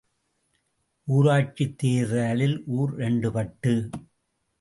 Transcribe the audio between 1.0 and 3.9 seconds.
ஊராட்சித் தேர்தலில் ஊர் இரண்டுபட்டு!